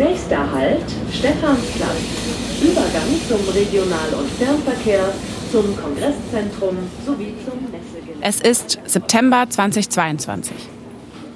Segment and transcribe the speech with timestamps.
[0.00, 0.80] Nächster Halt
[1.12, 1.90] Stephansplatz.
[2.62, 5.12] Übergang zum Regional- und Fernverkehr,
[5.52, 8.22] zum Kongresszentrum sowie zum Messegelände.
[8.22, 10.56] Es ist September 2022.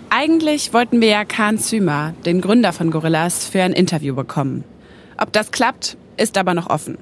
[0.09, 4.65] Eigentlich wollten wir ja Khan Zümer, den Gründer von Gorillas, für ein Interview bekommen.
[5.19, 6.97] Ob das klappt, ist aber noch offen.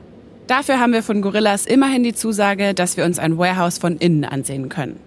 [0.48, 4.24] Dafür haben wir von Gorillas immerhin die Zusage, dass wir uns ein Warehouse von innen
[4.24, 4.98] ansehen können.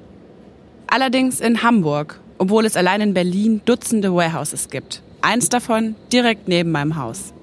[0.87, 5.01] Allerdings in Hamburg, obwohl es allein in Berlin Dutzende Warehouses gibt.
[5.25, 7.33] Eins davon direkt neben meinem Haus.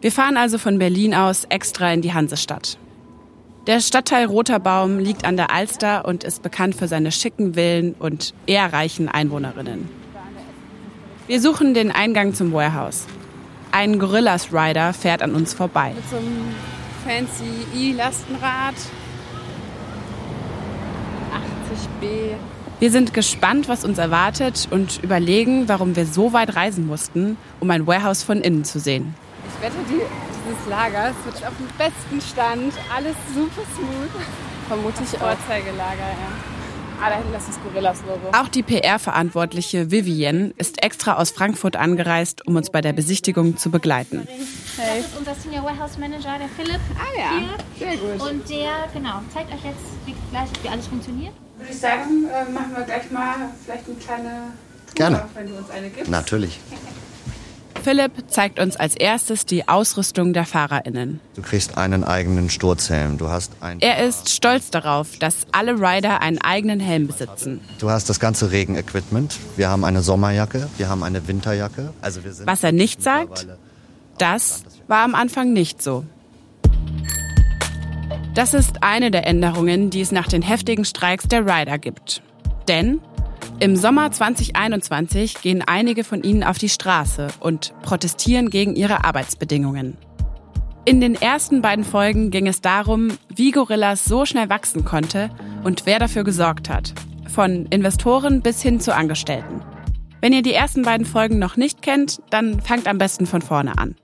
[0.00, 2.78] Wir fahren also von Berlin aus extra in die Hansestadt.
[3.66, 7.94] Der Stadtteil Roter Baum liegt an der Alster und ist bekannt für seine schicken Villen
[7.98, 9.86] und eher reichen Einwohnerinnen.
[11.26, 13.04] Wir suchen den Eingang zum Warehouse.
[13.70, 15.92] Ein Gorillas Rider fährt an uns vorbei.
[15.94, 16.54] Mit so einem
[17.04, 18.76] fancy E-Lastenrad.
[22.00, 22.36] 80b.
[22.82, 27.70] Wir sind gespannt, was uns erwartet und überlegen, warum wir so weit reisen mussten, um
[27.70, 29.14] ein Warehouse von innen zu sehen.
[29.46, 30.00] Ich wette, die,
[30.44, 32.74] dieses Lager ist wirklich auf dem besten Stand.
[32.92, 34.10] Alles super smooth.
[34.66, 35.28] Vermute ich auch.
[35.28, 37.00] Vorzeigelager, ja.
[37.00, 38.36] Ah, da hinten ist das Gorillas-Logo.
[38.36, 43.70] Auch die PR-Verantwortliche Vivienne ist extra aus Frankfurt angereist, um uns bei der Besichtigung zu
[43.70, 44.26] begleiten.
[44.26, 46.80] Das ist unser Senior Warehouse Manager, der Philipp.
[46.98, 47.38] Ah ja,
[47.78, 47.88] Hier.
[47.88, 48.28] sehr gut.
[48.28, 51.32] Und der, genau, zeigt euch jetzt wie, gleich, wie alles funktioniert.
[51.62, 54.30] Würde ich sagen, äh, machen wir gleich mal vielleicht eine kleine
[54.86, 55.24] Tour, Gerne.
[55.34, 56.10] wenn du uns eine gibst.
[56.10, 56.58] Natürlich.
[57.84, 61.20] Philipp zeigt uns als erstes die Ausrüstung der FahrerInnen.
[61.36, 63.16] Du kriegst einen eigenen Sturzhelm.
[63.16, 63.78] Du hast ein.
[63.80, 67.60] Er ist stolz darauf, dass alle Rider einen eigenen Helm besitzen.
[67.78, 69.38] Du hast das ganze Regenequipment.
[69.56, 71.92] Wir haben eine Sommerjacke, wir haben eine Winterjacke.
[72.00, 73.46] Also wir sind Was er nicht sagt,
[74.18, 76.04] das war am Anfang nicht so.
[78.34, 82.22] Das ist eine der Änderungen, die es nach den heftigen Streiks der Rider gibt.
[82.66, 83.00] Denn
[83.60, 89.98] im Sommer 2021 gehen einige von ihnen auf die Straße und protestieren gegen ihre Arbeitsbedingungen.
[90.86, 95.28] In den ersten beiden Folgen ging es darum, wie Gorillas so schnell wachsen konnte
[95.62, 96.94] und wer dafür gesorgt hat.
[97.28, 99.60] Von Investoren bis hin zu Angestellten.
[100.22, 103.76] Wenn ihr die ersten beiden Folgen noch nicht kennt, dann fangt am besten von vorne
[103.76, 103.94] an.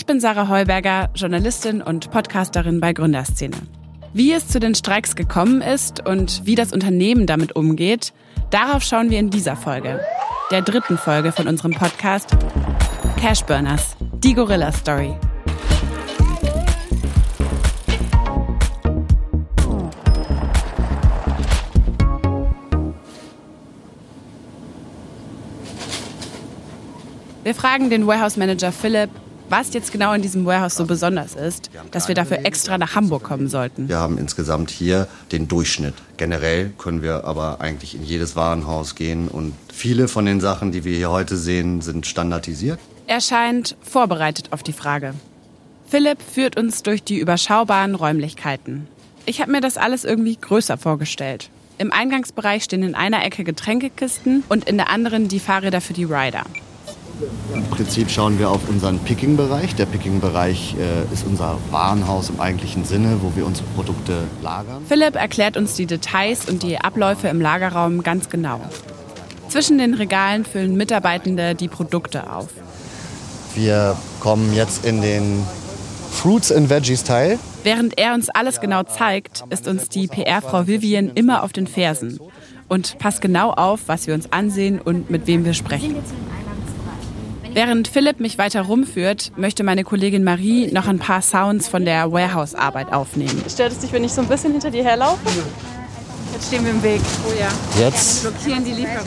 [0.00, 3.58] Ich bin Sarah Heuberger, Journalistin und Podcasterin bei Gründerszene.
[4.14, 8.14] Wie es zu den Streiks gekommen ist und wie das Unternehmen damit umgeht,
[8.48, 10.00] darauf schauen wir in dieser Folge,
[10.50, 12.34] der dritten Folge von unserem Podcast
[13.20, 13.94] Cashburners,
[14.24, 15.14] die Gorilla Story.
[27.44, 29.10] Wir fragen den Warehouse Manager Philipp,
[29.50, 33.24] was jetzt genau in diesem Warehouse so besonders ist, dass wir dafür extra nach Hamburg
[33.24, 33.88] kommen sollten.
[33.88, 35.94] Wir haben insgesamt hier den Durchschnitt.
[36.16, 40.84] Generell können wir aber eigentlich in jedes Warenhaus gehen und viele von den Sachen, die
[40.84, 42.78] wir hier heute sehen, sind standardisiert.
[43.06, 45.14] Er scheint vorbereitet auf die Frage.
[45.88, 48.86] Philipp führt uns durch die überschaubaren Räumlichkeiten.
[49.26, 51.50] Ich habe mir das alles irgendwie größer vorgestellt.
[51.78, 56.04] Im Eingangsbereich stehen in einer Ecke Getränkekisten und in der anderen die Fahrräder für die
[56.04, 56.44] Rider.
[57.54, 59.74] Im Prinzip schauen wir auf unseren Picking-Bereich.
[59.74, 64.82] Der Picking-Bereich äh, ist unser Warenhaus im eigentlichen Sinne, wo wir unsere Produkte lagern.
[64.88, 68.60] Philipp erklärt uns die Details und die Abläufe im Lagerraum ganz genau.
[69.48, 72.48] Zwischen den Regalen füllen Mitarbeitende die Produkte auf.
[73.54, 75.44] Wir kommen jetzt in den
[76.10, 77.38] Fruits and Veggies Teil.
[77.64, 82.18] Während er uns alles genau zeigt, ist uns die PR-Frau Vivian immer auf den Fersen
[82.68, 85.96] und passt genau auf, was wir uns ansehen und mit wem wir sprechen.
[87.52, 92.12] Während Philipp mich weiter rumführt, möchte meine Kollegin Marie noch ein paar Sounds von der
[92.12, 93.42] Warehouse-Arbeit aufnehmen.
[93.48, 95.18] Stört es dich, wenn ich so ein bisschen hinter dir herlaufe?
[96.32, 97.00] Jetzt stehen wir im Weg.
[97.28, 97.48] Oh ja.
[97.84, 99.06] Jetzt Blockieren die Lieferung.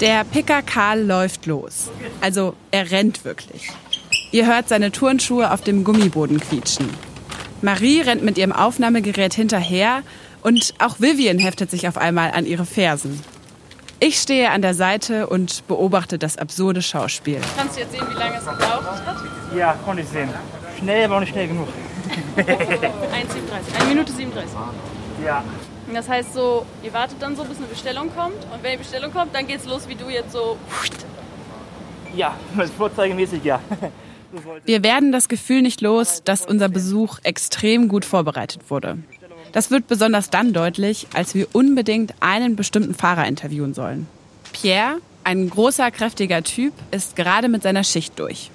[0.00, 1.90] Der Picker Karl läuft los.
[2.20, 3.70] Also er rennt wirklich.
[4.32, 6.90] Ihr hört seine Turnschuhe auf dem Gummiboden quietschen.
[7.62, 10.02] Marie rennt mit ihrem Aufnahmegerät hinterher
[10.42, 13.20] und auch Vivian heftet sich auf einmal an ihre Fersen.
[13.98, 17.40] Ich stehe an der Seite und beobachte das absurde Schauspiel.
[17.56, 19.16] Kannst du jetzt sehen, wie lange es gebraucht hat?
[19.56, 20.28] Ja, konnte ich sehen.
[20.78, 21.68] Schnell, aber auch nicht schnell genug.
[22.36, 22.44] 1,37.
[23.80, 24.54] Eine Minute 37.
[25.24, 25.42] Ja.
[25.94, 28.36] Das heißt so, ihr wartet dann so, bis eine Bestellung kommt.
[28.52, 30.58] Und wenn die Bestellung kommt, dann geht's los, wie du jetzt so.
[32.14, 32.34] Ja,
[32.76, 33.60] vorzeigemäßig ja.
[34.64, 38.98] Wir werden das Gefühl nicht los, dass unser Besuch extrem gut vorbereitet wurde.
[39.56, 44.06] Das wird besonders dann deutlich, als wir unbedingt einen bestimmten Fahrer interviewen sollen.
[44.52, 48.50] Pierre, ein großer, kräftiger Typ, ist gerade mit seiner Schicht durch.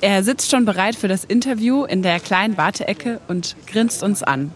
[0.00, 4.50] Er sitzt schon bereit für das Interview in der kleinen Warteecke und grinst uns an.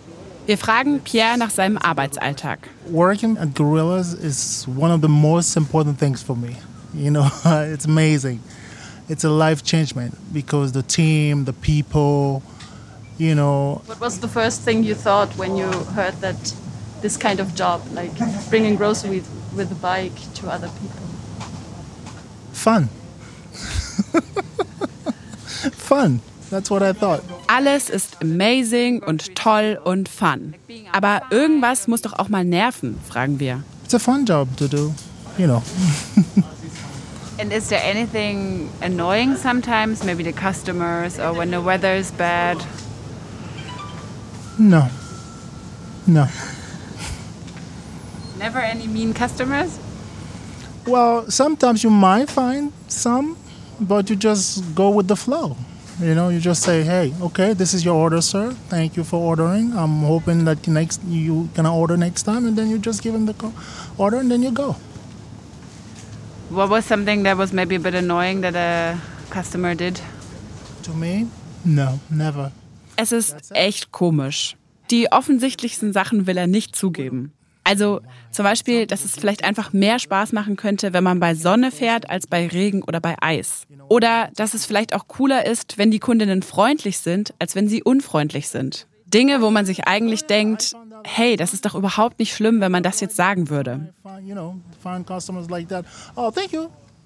[0.47, 2.69] Wir fragen Pierre nach seinem Arbeitsalltag.
[2.91, 6.56] Working at Gorillas is one of the most important things for me.
[6.94, 7.31] You know,
[7.73, 8.41] it's amazing.
[9.09, 12.43] it's a life changement because the team, the people,
[13.19, 16.55] you know, What was the first thing you thought when you heard that
[17.03, 18.13] this kind of job, like
[18.51, 19.25] bringing groceries
[19.55, 21.03] with a bike to other people?
[22.53, 22.89] fun.
[25.73, 26.21] fun.
[26.51, 27.23] That's what I thought.
[27.49, 30.55] Alles ist amazing und toll und fun.
[30.93, 33.62] Aber irgendwas muss doch auch mal nerven, fragen wir.
[33.85, 34.95] It's a fun job to do,
[35.39, 35.62] you know.
[37.39, 40.03] And is there anything annoying sometimes?
[40.03, 42.57] Maybe the customers or when the weather is bad?
[44.58, 44.88] No.
[46.06, 46.29] No.
[48.38, 49.79] Never any mean customers?
[50.87, 53.37] Well, sometimes you might find some,
[53.81, 55.56] but you just go with the flow.
[56.00, 58.55] You know, you just say, "Hey, okay, this is your order, sir.
[58.69, 59.73] Thank you for ordering.
[59.73, 63.26] I'm hoping that next you gonna order next time, and then you just give them
[63.26, 63.35] the
[63.97, 64.76] order, and then you go."
[66.50, 69.00] What was something that was maybe a bit annoying that a
[69.31, 70.00] customer did?
[70.82, 71.26] To me,
[71.64, 72.52] no, never.
[72.97, 74.57] Es ist echt komisch.
[74.91, 77.33] Die offensichtlichsten Sachen will er nicht zugeben.
[77.65, 78.01] Also
[78.31, 82.09] zum Beispiel, dass es vielleicht einfach mehr Spaß machen könnte, wenn man bei Sonne fährt,
[82.09, 83.67] als bei Regen oder bei Eis.
[83.89, 87.83] Oder dass es vielleicht auch cooler ist, wenn die Kundinnen freundlich sind, als wenn sie
[87.83, 88.87] unfreundlich sind.
[89.07, 92.85] Dinge, wo man sich eigentlich denkt, hey, das ist doch überhaupt nicht schlimm, wenn man
[92.85, 93.93] das jetzt sagen würde.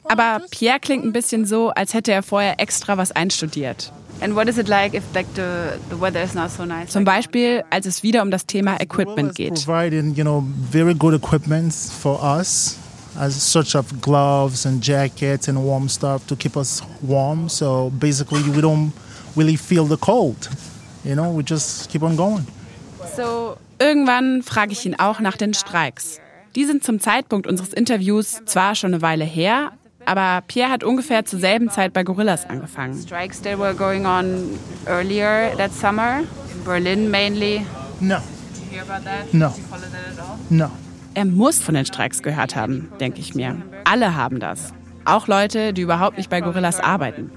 [0.05, 3.93] Aber Pierre klingt ein bisschen so, als hätte er vorher extra was einstudiert.
[4.20, 6.91] And what is it like if like the, the weather is not so nice?
[6.91, 9.55] Zum Beispiel, als es wieder um das Thema Equipment geht.
[9.64, 12.76] Providing, you know, very good equipment for us,
[13.19, 17.49] as such of gloves and jackets and warm stuff to keep us warm.
[17.49, 18.93] So basically, we don't
[19.37, 20.50] really feel the cold.
[21.03, 22.46] You know, we just keep on going.
[23.17, 26.20] So Irgendwann frage ich ihn auch nach den Streiks.
[26.55, 29.73] Die sind zum Zeitpunkt unseres Interviews zwar schon eine Weile her,
[30.06, 32.94] aber Pierre hat ungefähr zur selben Zeit bei Gorillas angefangen.
[33.00, 37.64] strikes that were going on earlier that summer in Berlin mainly.
[38.00, 39.32] No, Did you hear about that?
[39.35, 39.49] No.
[39.49, 40.37] Did you follow that at all?
[40.50, 40.70] no.
[41.14, 43.56] Er muss von den Streiks gehört haben, denke ich mir.
[43.85, 44.73] Alle haben das.
[45.05, 47.32] Auch Leute, die überhaupt nicht bei Gorillas arbeiten.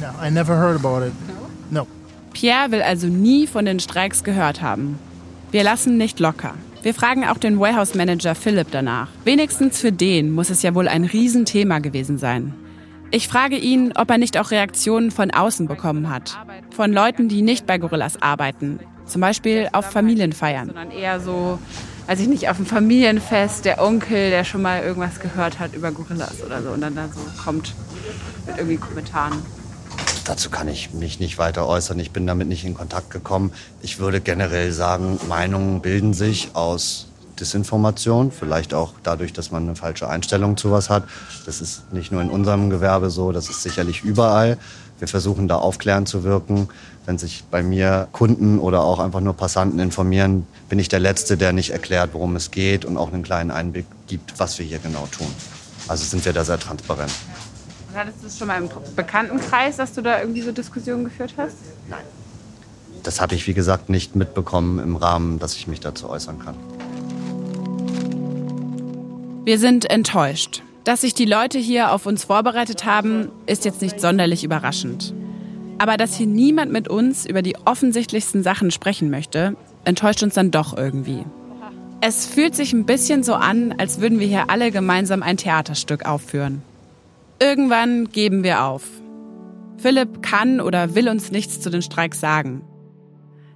[0.00, 1.12] No, I never heard about it.
[1.70, 1.86] No.
[2.32, 4.98] Pierre will also nie von den Streiks gehört haben.
[5.50, 6.54] Wir lassen nicht locker.
[6.80, 9.08] Wir fragen auch den Warehouse-Manager Philipp danach.
[9.24, 12.54] Wenigstens für den muss es ja wohl ein Riesenthema gewesen sein.
[13.10, 16.38] Ich frage ihn, ob er nicht auch Reaktionen von außen bekommen hat.
[16.70, 18.78] Von Leuten, die nicht bei Gorillas arbeiten.
[19.06, 20.66] Zum Beispiel auf Familienfeiern.
[20.66, 21.58] Sondern eher so,
[22.06, 25.90] weiß ich nicht, auf dem Familienfest, der Onkel, der schon mal irgendwas gehört hat über
[25.90, 27.74] Gorillas oder so und dann da so kommt
[28.46, 29.42] mit irgendwie Kommentaren.
[30.28, 31.98] Dazu kann ich mich nicht weiter äußern.
[32.00, 33.50] Ich bin damit nicht in Kontakt gekommen.
[33.80, 37.06] Ich würde generell sagen, Meinungen bilden sich aus
[37.40, 41.04] Desinformation, vielleicht auch dadurch, dass man eine falsche Einstellung zu was hat.
[41.46, 44.58] Das ist nicht nur in unserem Gewerbe so, das ist sicherlich überall.
[44.98, 46.68] Wir versuchen da aufklärend zu wirken.
[47.06, 51.38] Wenn sich bei mir Kunden oder auch einfach nur Passanten informieren, bin ich der Letzte,
[51.38, 54.78] der nicht erklärt, worum es geht und auch einen kleinen Einblick gibt, was wir hier
[54.78, 55.28] genau tun.
[55.86, 57.12] Also sind wir da sehr transparent.
[57.88, 61.34] Und hattest du es schon mal im Bekanntenkreis, dass du da irgendwie so Diskussionen geführt
[61.36, 61.56] hast?
[63.02, 66.56] Das habe ich, wie gesagt, nicht mitbekommen im Rahmen, dass ich mich dazu äußern kann.
[69.44, 70.62] Wir sind enttäuscht.
[70.84, 75.14] Dass sich die Leute hier auf uns vorbereitet haben, ist jetzt nicht sonderlich überraschend.
[75.78, 79.54] Aber dass hier niemand mit uns über die offensichtlichsten Sachen sprechen möchte,
[79.84, 81.24] enttäuscht uns dann doch irgendwie.
[82.00, 86.06] Es fühlt sich ein bisschen so an, als würden wir hier alle gemeinsam ein Theaterstück
[86.06, 86.62] aufführen.
[87.40, 88.82] Irgendwann geben wir auf.
[89.76, 92.62] Philipp kann oder will uns nichts zu den Streiks sagen.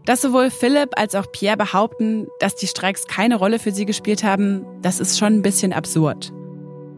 [0.05, 4.23] Dass sowohl Philipp als auch Pierre behaupten, dass die Streiks keine Rolle für sie gespielt
[4.23, 6.33] haben, das ist schon ein bisschen absurd.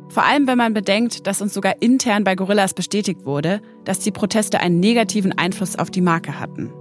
[0.08, 4.12] Vor allem, wenn man bedenkt, dass uns sogar intern bei Gorillas bestätigt wurde, dass die
[4.12, 6.72] Proteste einen negativen Einfluss auf die Marke hatten.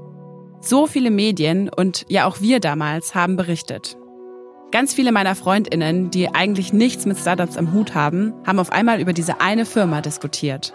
[0.61, 3.97] So viele Medien und ja auch wir damals haben berichtet.
[4.73, 8.99] Ganz viele meiner Freundinnen, die eigentlich nichts mit Startups am Hut haben, haben auf einmal
[8.99, 10.73] über diese eine Firma diskutiert.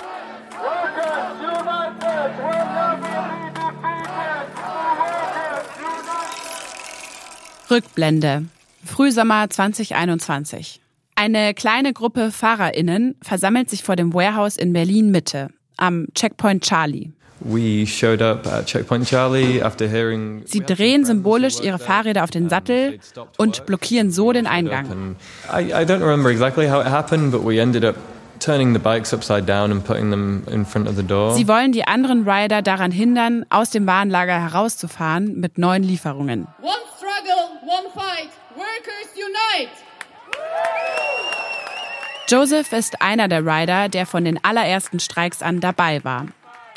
[7.69, 8.45] Rückblende.
[8.85, 10.81] Frühsommer 2021.
[11.17, 17.11] Eine kleine Gruppe FahrerInnen versammelt sich vor dem Warehouse in Berlin Mitte, am Checkpoint Charlie.
[17.40, 20.42] We showed up at Checkpoint Charlie after hearing.
[20.47, 22.99] Sie drehen symbolisch ihre Fahrräder auf den Sattel
[23.37, 25.16] und blockieren so den Eingang.
[25.52, 27.95] I, I don't remember exactly how it happened, but we ended up
[28.40, 31.35] turning the bikes upside down and putting them in front of the door.
[31.35, 36.47] Sie wollen die anderen Rider daran hindern, aus dem Warenlager herauszufahren mit neuen Lieferungen.
[36.61, 38.30] One struggle, one fight.
[38.57, 39.71] Workers unite!
[42.28, 46.26] Joseph ist einer der Rider, der von den allerersten Streiks an dabei war.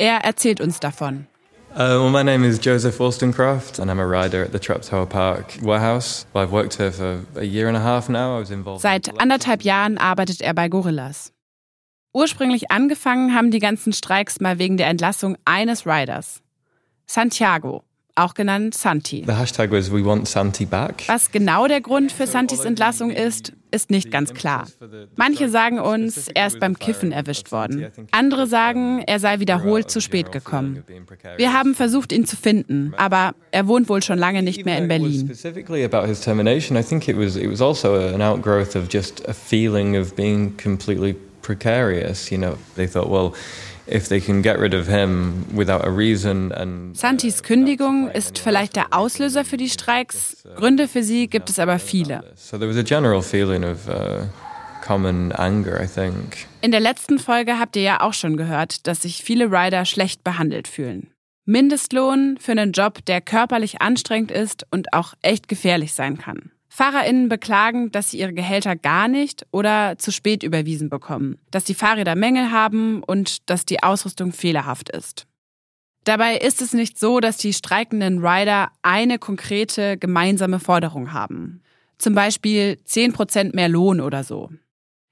[0.01, 1.27] Er erzählt uns davon.
[1.75, 5.59] Uh, well, my name is Joseph Wollstonecraft, and I'm a rider at the Traptower Park
[5.61, 6.25] warehouse.
[6.33, 8.35] Well, I've worked here for a year and a half now.
[8.35, 8.81] I was involved.
[8.81, 11.33] Seit anderthalb Jahren arbeitet er bei Gorillas.
[12.13, 16.41] Ursprünglich angefangen haben die ganzen Streiks mal wegen der Entlassung eines Riders.
[17.05, 17.83] Santiago,
[18.15, 19.23] auch genannt Santi.
[19.27, 21.03] The hashtag was We Want Santi Back.
[21.05, 24.67] Was genau der Grund für Santis Entlassung ist, ist nicht ganz klar.
[25.15, 27.87] Manche sagen uns, er ist beim Kiffen erwischt worden.
[28.11, 30.83] Andere sagen, er sei wiederholt zu spät gekommen.
[31.37, 34.87] Wir haben versucht, ihn zu finden, aber er wohnt wohl schon lange nicht mehr in
[34.87, 35.29] Berlin.
[35.29, 35.49] Also
[41.41, 42.29] precarious.
[42.29, 43.33] You know, they thought, well.
[46.51, 50.43] And Santis Kündigung ist vielleicht der Auslöser für die Streiks.
[50.55, 52.23] Gründe für sie gibt es aber viele.
[52.35, 54.25] so there was a general feeling of uh,
[54.85, 56.47] common anger, I think.
[56.61, 60.23] In der letzten Folge habt ihr ja auch schon gehört, dass sich viele Rider schlecht
[60.23, 61.11] behandelt fühlen.
[61.45, 66.51] Mindestlohn für einen Job, der körperlich anstrengend ist und auch echt gefährlich sein kann.
[66.73, 71.73] FahrerInnen beklagen, dass sie ihre Gehälter gar nicht oder zu spät überwiesen bekommen, dass die
[71.73, 75.27] Fahrräder Mängel haben und dass die Ausrüstung fehlerhaft ist.
[76.05, 81.61] Dabei ist es nicht so, dass die streikenden Rider eine konkrete gemeinsame Forderung haben.
[81.97, 84.49] Zum Beispiel 10% mehr Lohn oder so.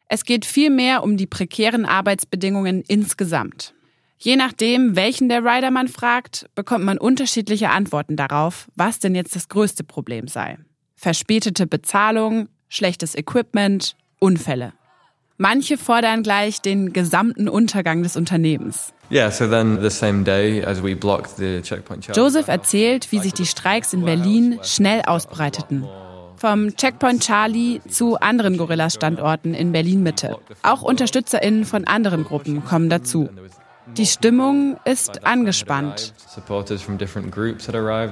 [0.08, 3.74] Es geht vielmehr um die prekären Arbeitsbedingungen insgesamt.
[4.18, 9.36] Je nachdem, welchen der Rider man fragt, bekommt man unterschiedliche Antworten darauf, was denn jetzt
[9.36, 10.58] das größte Problem sei
[11.00, 14.74] verspätete Bezahlung, schlechtes Equipment, Unfälle.
[15.38, 18.94] Manche fordern gleich den gesamten Untergang des Unternehmens.
[22.13, 25.86] Joseph erzählt, wie sich die Streiks in Berlin schnell ausbreiteten.
[26.36, 30.38] Vom Checkpoint Charlie zu anderen Gorilla-Standorten in Berlin-Mitte.
[30.62, 33.29] Auch UnterstützerInnen von anderen Gruppen kommen dazu.
[33.98, 36.13] Die Stimmung ist angespannt.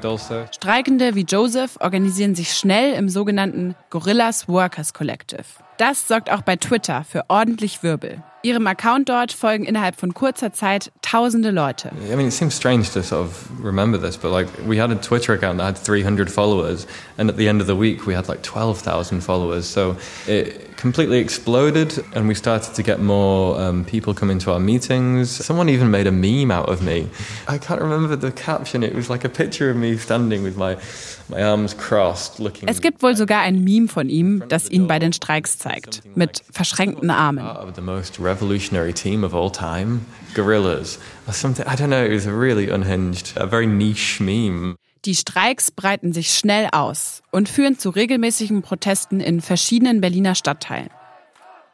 [0.03, 0.45] Also.
[0.51, 5.43] Streikende wie Joseph organisieren sich schnell im sogenannten Gorillas Workers Collective.
[5.77, 8.23] Das sorgt auch bei Twitter für ordentlich Wirbel.
[8.41, 11.91] Ihrem Account dort folgen innerhalb von kurzer Zeit tausende Leute.
[12.11, 14.95] I mean, it seems strange to sort of remember this, but like we had a
[14.95, 18.27] Twitter account that had 300 followers, and at the end of the week we had
[18.27, 19.67] like 12,000 followers.
[19.67, 24.59] So it completely exploded, and we started to get more um, people coming to our
[24.59, 25.29] meetings.
[25.29, 27.09] Someone even made a meme out of me.
[27.47, 28.83] I can't remember the caption.
[28.83, 30.77] It was like a picture of me standing with my
[31.29, 32.69] my arms crossed, looking.
[32.69, 36.41] Es gibt wohl sogar ein Meme von ihm, das ihn bei den Streiks zeigt, mit
[36.51, 37.45] verschränkten Armen.
[37.45, 41.65] of the most revolutionary team of all time, Gorillas, or something.
[41.67, 42.03] I don't know.
[42.03, 44.77] It was a really unhinged, a very niche meme.
[45.05, 50.89] Die Streiks breiten sich schnell aus und führen zu regelmäßigen Protesten in verschiedenen Berliner Stadtteilen.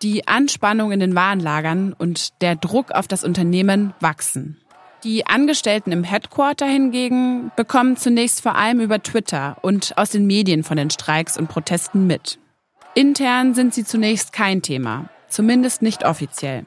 [0.01, 4.57] Die Anspannung in den Warenlagern und der Druck auf das Unternehmen wachsen.
[5.03, 10.63] Die Angestellten im Headquarter hingegen bekommen zunächst vor allem über Twitter und aus den Medien
[10.63, 12.39] von den Streiks und Protesten mit.
[12.95, 16.65] Intern sind sie zunächst kein Thema, zumindest nicht offiziell.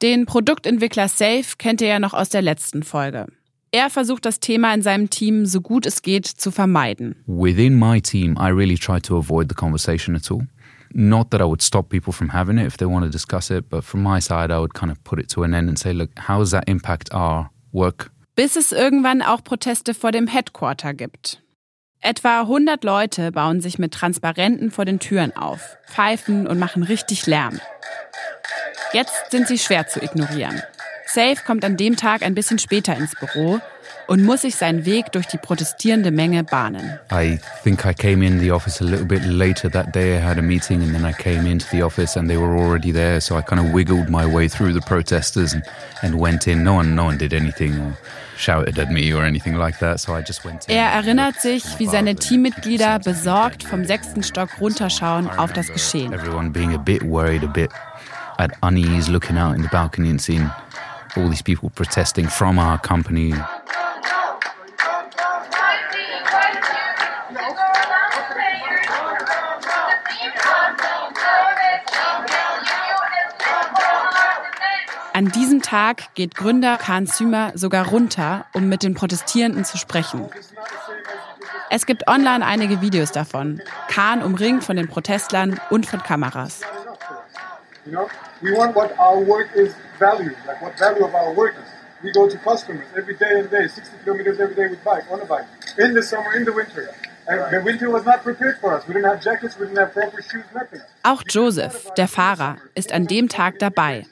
[0.00, 3.26] Den Produktentwickler Safe kennt ihr ja noch aus der letzten Folge.
[3.70, 7.16] Er versucht das Thema in seinem Team so gut es geht zu vermeiden.
[7.26, 10.46] Within my team, I really try to avoid the conversation at all.
[10.94, 13.68] Not that I would stop people from having it if they want to discuss it,
[13.68, 15.92] but from my side, I would kind of put it to an end and say,
[15.92, 18.10] look, how does that impact our work?
[18.36, 21.42] Bis es irgendwann auch Proteste vor dem Headquarter gibt.
[22.00, 27.26] Etwa 100 Leute bauen sich mit Transparenten vor den Türen auf, pfeifen und machen richtig
[27.26, 27.60] Lärm.
[28.92, 30.62] Jetzt sind sie schwer zu ignorieren.
[31.10, 33.60] Safe kommt an dem Tag ein bisschen später ins Büro
[34.08, 36.98] und muss sich seinen Weg durch die protestierende Menge bahnen.
[37.10, 40.18] I think I came in the office a little bit later that day.
[40.18, 42.92] I had a meeting and then I came into the office and they were already
[42.92, 43.22] there.
[43.22, 45.62] So I kind of wiggled my way through the protesters and,
[46.02, 46.62] and went in.
[46.62, 47.96] No one, no one did anything or
[48.36, 50.00] shouted at me or anything like that.
[50.00, 50.76] So I just went in.
[50.76, 56.12] Er erinnert sich, wie seine Teammitglieder besorgt vom sechsten Stock runterschauen auf das Geschehen.
[56.12, 57.70] Everyone being a bit worried, a bit
[58.38, 60.50] at unease, looking out in the balcony and seeing
[61.18, 63.34] all these people protesting from our company.
[75.12, 80.28] An diesem Tag geht Gründer Kahn Zümer sogar runter, um mit den Protestierenden zu sprechen.
[81.70, 83.60] Es gibt online einige Videos davon.
[83.88, 86.60] Kahn umringt von den Protestlern und von Kameras.
[88.40, 91.56] You know, we want what our work is valued, like what value of our work
[91.56, 91.68] is.
[92.02, 95.20] We go to customers every day and day, 60 kilometers every day with bike, on
[95.20, 95.46] a bike,
[95.78, 96.94] in the summer, in the winter.
[97.26, 98.86] The winter was not prepared for us.
[98.86, 100.80] We didn't have jackets, we didn't have proper shoes, nothing.
[101.02, 104.06] Auch Joseph, der Fahrer, ist an dem Tag dabei.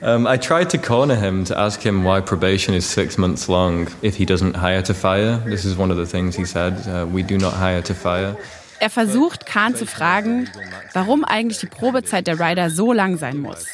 [0.00, 3.88] Um, I tried to corner him to ask him why probation is six months long
[4.02, 5.38] if he doesn't hire to fire.
[5.44, 6.74] This is one of the things he said.
[6.88, 8.36] Uh, we do not hire to fire.
[8.82, 10.48] Er versucht, Kahn zu fragen,
[10.92, 13.66] warum eigentlich die Probezeit der Rider so lang sein muss.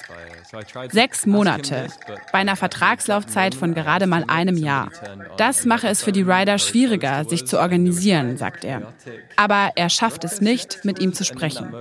[0.91, 1.87] Sechs Monate
[2.31, 4.91] bei einer Vertragslaufzeit von gerade mal einem Jahr.
[5.38, 8.93] Das mache es für die Rider schwieriger, sich zu organisieren, sagt er.
[9.37, 11.73] Aber er schafft es nicht, mit ihm zu sprechen.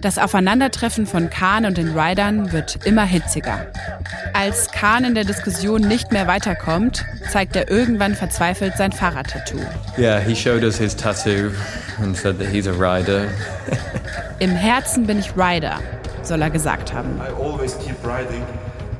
[0.00, 3.66] Das Aufeinandertreffen von Kahn und den Riders wird immer hitziger.
[4.32, 9.60] Als Kahn in der Diskussion nicht mehr weiterkommt, zeigt er irgendwann verzweifelt sein Fahrradtattoo.
[9.96, 11.50] Yeah, he showed us his tattoo
[12.02, 13.28] and said that he's a rider.
[14.38, 15.80] Im Herzen bin ich Rider,
[16.22, 17.20] soll er gesagt haben.
[17.20, 18.44] I always keep riding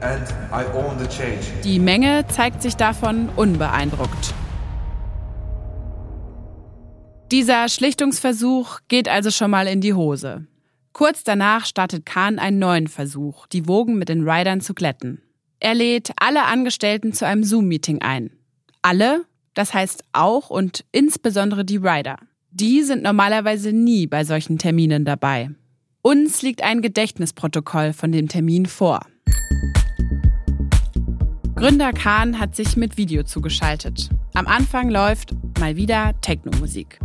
[0.01, 1.41] and I own the change.
[1.65, 4.35] Die Menge zeigt sich davon unbeeindruckt.
[7.33, 10.47] Dieser Schlichtungsversuch geht also schon mal in die Hose.
[10.93, 15.23] Kurz danach startet Kahn einen neuen Versuch, die Wogen mit den Riders zu glätten.
[15.59, 18.31] Er lädt alle Angestellten zu einem Zoom-Meeting ein.
[18.81, 22.17] Alle, das heißt auch und insbesondere die Rider.
[22.53, 25.51] Die sind normalerweise nie bei solchen Terminen dabei.
[26.03, 29.01] Uns liegt ein Gedächtnisprotokoll von dem Termin vor.
[31.57, 34.11] Gründer Kahn hat sich mit Video zugeschaltet.
[34.35, 37.01] Am Anfang läuft mal wieder Techno-Musik.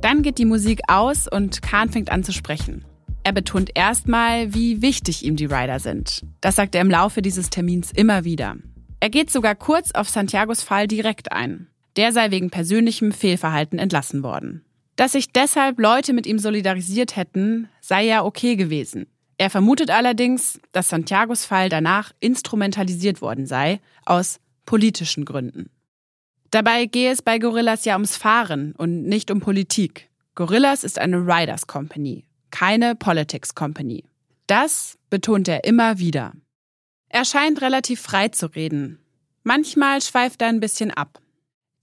[0.00, 2.84] Dann geht die Musik aus und Kahn fängt an zu sprechen.
[3.24, 6.22] Er betont erstmal, wie wichtig ihm die Rider sind.
[6.40, 8.56] Das sagt er im Laufe dieses Termins immer wieder.
[9.00, 11.66] Er geht sogar kurz auf Santiagos Fall direkt ein.
[11.96, 14.64] Der sei wegen persönlichem Fehlverhalten entlassen worden.
[14.96, 19.06] Dass sich deshalb Leute mit ihm solidarisiert hätten, sei ja okay gewesen.
[19.38, 25.70] Er vermutet allerdings, dass Santiagos Fall danach instrumentalisiert worden sei, aus politischen Gründen.
[26.50, 30.08] Dabei gehe es bei Gorillas ja ums Fahren und nicht um Politik.
[30.34, 34.04] Gorillas ist eine Riders Company, keine Politics Company.
[34.46, 36.32] Das betont er immer wieder.
[37.08, 38.98] Er scheint relativ frei zu reden.
[39.42, 41.20] Manchmal schweift er ein bisschen ab.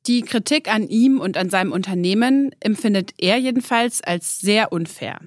[0.06, 5.20] Die Kritik an ihm und an seinem Unternehmen empfindet er jedenfalls als sehr unfair.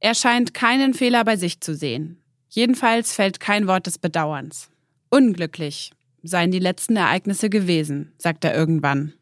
[0.00, 2.22] Er scheint keinen Fehler bei sich zu sehen.
[2.48, 4.70] Jedenfalls fällt kein Wort des Bedauerns.
[5.10, 5.90] Unglücklich,
[6.28, 9.14] seien die letzten Ereignisse gewesen, sagt er irgendwann.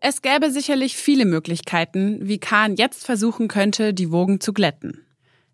[0.00, 5.04] Es gäbe sicherlich viele Möglichkeiten, wie Kahn jetzt versuchen könnte, die Wogen zu glätten.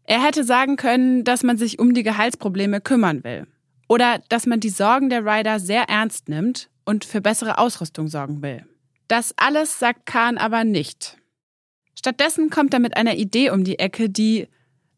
[0.05, 3.47] Er hätte sagen können, dass man sich um die Gehaltsprobleme kümmern will.
[3.89, 8.43] Oder dass man die Sorgen der Rider sehr ernst nimmt und für bessere Ausrüstung sorgen
[8.43, 8.67] will.
[9.09, 11.19] Das alles sagt Kahn aber nicht.
[11.95, 14.49] Stattdessen kommt er mit einer Idee um die Ecke, die,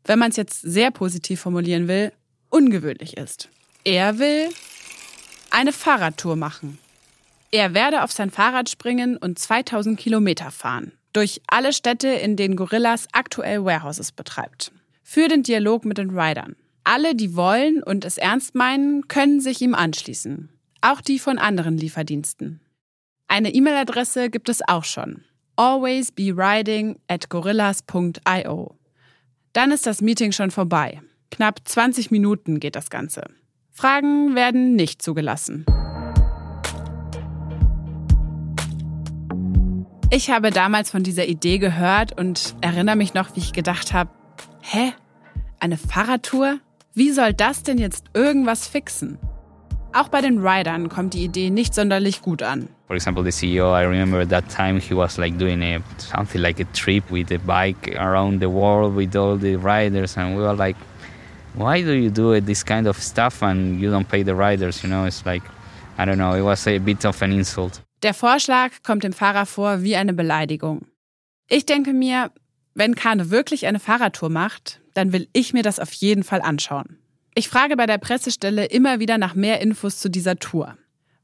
[0.04, 2.12] wenn man es jetzt sehr positiv formulieren will,
[2.50, 3.48] ungewöhnlich ist.
[3.84, 4.48] Er will
[5.50, 6.78] eine Fahrradtour machen.
[7.50, 10.92] Er werde auf sein Fahrrad springen und 2000 Kilometer fahren.
[11.12, 14.72] Durch alle Städte, in denen Gorillas aktuell Warehouses betreibt.
[15.02, 16.50] Für den Dialog mit den Riders.
[16.84, 20.50] Alle, die wollen und es ernst meinen, können sich ihm anschließen.
[20.82, 22.60] Auch die von anderen Lieferdiensten.
[23.28, 25.24] Eine E-Mail-Adresse gibt es auch schon.
[25.56, 28.76] alwaysberiding at gorillas.io.
[29.52, 31.00] Dann ist das Meeting schon vorbei.
[31.30, 33.24] Knapp 20 Minuten geht das Ganze.
[33.78, 35.66] Fragen werden nicht zugelassen.
[40.08, 44.08] Ich habe damals von dieser Idee gehört und erinnere mich noch, wie ich gedacht habe,
[44.62, 44.94] hä?
[45.60, 46.58] Eine Fahrradtour?
[46.94, 49.18] Wie soll das denn jetzt irgendwas fixen?
[49.92, 52.70] Auch bei den Riders kommt die Idee nicht sonderlich gut an.
[52.86, 56.40] For example, the CEO, I remember at that time he was like doing a something
[56.40, 60.42] like a trip with a bike around the world with all the riders, and we
[60.42, 60.76] were like,
[61.56, 64.82] why do you do this kind of stuff and you don't pay the riders?
[64.82, 65.42] You know, it's like,
[65.98, 67.82] I don't know, it was a bit of an insult.
[68.02, 70.86] Der Vorschlag kommt dem Fahrer vor wie eine Beleidigung.
[71.48, 72.30] Ich denke mir,
[72.74, 76.98] wenn Kane wirklich eine Fahrradtour macht, dann will ich mir das auf jeden Fall anschauen.
[77.34, 80.76] Ich frage bei der Pressestelle immer wieder nach mehr Infos zu dieser Tour.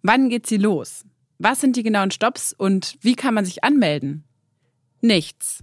[0.02, 1.04] Wann geht sie los?
[1.38, 4.24] Was sind die genauen Stops und wie kann man sich anmelden?
[5.00, 5.62] Nichts.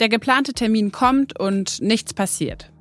[0.00, 2.71] Der geplante Termin kommt und nichts passiert.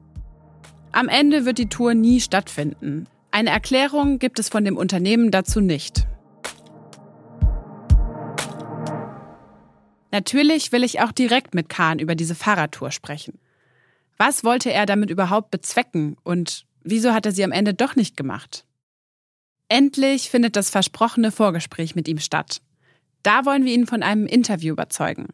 [0.93, 3.08] Am Ende wird die Tour nie stattfinden.
[3.32, 6.06] Eine Erklärung gibt es von dem Unternehmen dazu nicht.
[10.12, 13.39] Natürlich will ich auch direkt mit Kahn über diese Fahrradtour sprechen.
[14.17, 18.17] Was wollte er damit überhaupt bezwecken und wieso hat er sie am Ende doch nicht
[18.17, 18.65] gemacht?
[19.69, 22.62] Endlich findet das versprochene Vorgespräch mit ihm statt.
[23.23, 25.27] Da wollen wir ihn von einem Interview überzeugen.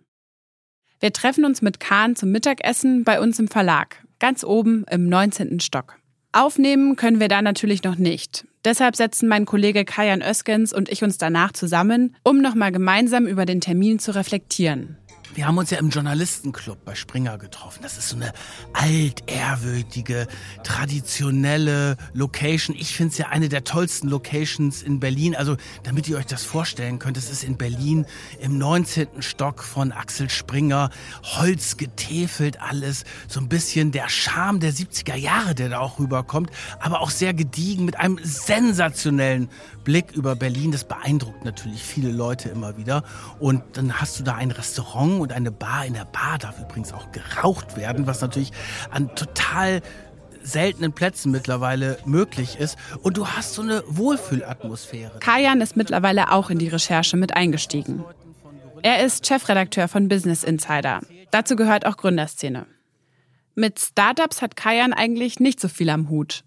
[1.00, 5.60] Wir treffen uns mit Kahn zum Mittagessen bei uns im Verlag, ganz oben im 19.
[5.60, 5.98] Stock.
[6.32, 11.02] Aufnehmen können wir da natürlich noch nicht, Deshalb setzen mein Kollege Kajan Öskens und ich
[11.02, 14.98] uns danach zusammen, um nochmal gemeinsam über den Termin zu reflektieren.
[15.34, 17.80] Wir haben uns ja im Journalistenclub bei Springer getroffen.
[17.84, 18.32] Das ist so eine
[18.74, 20.28] altehrwürdige,
[20.64, 22.76] traditionelle Location.
[22.76, 25.36] Ich finde es ja eine der tollsten Locations in Berlin.
[25.36, 28.06] Also, damit ihr euch das vorstellen könnt, es ist in Berlin
[28.40, 29.22] im 19.
[29.22, 30.90] Stock von Axel Springer,
[31.24, 33.04] Holz getäfelt alles.
[33.28, 37.34] So ein bisschen der Charme der 70er Jahre, der da auch rüberkommt, aber auch sehr
[37.34, 39.50] gediegen mit einem sensationellen
[39.84, 40.72] Blick über Berlin.
[40.72, 43.04] Das beeindruckt natürlich viele Leute immer wieder.
[43.40, 45.86] Und dann hast du da ein Restaurant und eine Bar.
[45.86, 48.52] In der Bar darf übrigens auch geraucht werden, was natürlich
[48.92, 49.82] an total
[50.42, 52.78] seltenen Plätzen mittlerweile möglich ist.
[53.02, 55.20] Und du hast so eine Wohlfühlatmosphäre.
[55.20, 58.04] Kajan ist mittlerweile auch in die Recherche mit eingestiegen.
[58.84, 61.02] Er ist Chefredakteur von Business Insider.
[61.32, 62.66] Dazu gehört auch Gründerszene.
[63.56, 66.44] Mit Startups hat Kajan eigentlich nicht so viel am Hut.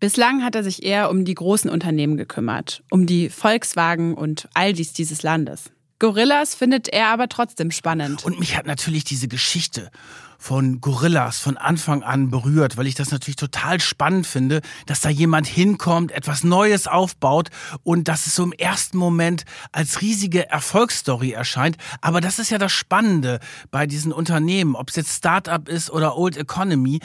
[0.00, 4.92] Bislang hat er sich eher um die großen Unternehmen gekümmert, um die Volkswagen und Aldis
[4.92, 5.70] dieses Landes.
[5.98, 8.24] Gorillas findet er aber trotzdem spannend.
[8.24, 9.90] Und mich hat natürlich diese Geschichte
[10.38, 15.08] von Gorillas von Anfang an berührt, weil ich das natürlich total spannend finde, dass da
[15.08, 17.48] jemand hinkommt, etwas Neues aufbaut
[17.82, 21.76] und dass es so im ersten Moment als riesige Erfolgsstory erscheint.
[22.00, 26.16] Aber das ist ja das Spannende bei diesen Unternehmen, ob es jetzt Startup ist oder
[26.16, 27.00] Old Economy